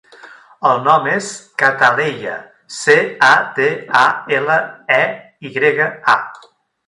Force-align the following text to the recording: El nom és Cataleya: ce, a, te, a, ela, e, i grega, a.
El 0.67 0.79
nom 0.85 1.03
és 1.15 1.25
Cataleya: 1.63 2.37
ce, 2.77 2.95
a, 3.29 3.31
te, 3.59 3.67
a, 4.01 4.03
ela, 4.39 4.57
e, 4.99 5.03
i 5.49 5.53
grega, 5.59 5.89
a. 6.15 6.51